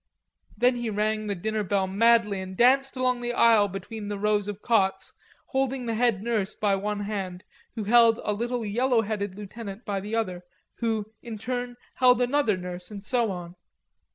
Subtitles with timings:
[0.57, 4.47] Then he rang the dinner bell madly and danced along the aisle between the rows
[4.47, 5.13] of cots,
[5.45, 7.43] holding the head nurse by one hand,
[7.75, 10.43] who held a little yellow headed lieutenant by the other hand,
[10.79, 13.53] who, in turn, held another nurse, and so on.